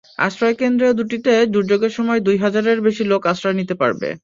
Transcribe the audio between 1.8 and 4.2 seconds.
সময় দুই হাজারের বেশি লোক আশ্রয় নিতে পারবে।